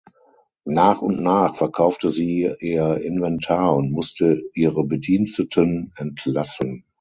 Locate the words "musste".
3.91-4.41